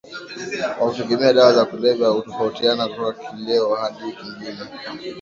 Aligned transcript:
wa 0.79 0.89
kutegemea 0.91 1.33
dawa 1.33 1.53
za 1.53 1.65
kulevya 1.65 2.07
hutofautiana 2.09 2.87
kutoka 2.87 3.31
kileo 3.31 3.75
hadi 3.75 4.11
kingine 4.11 4.59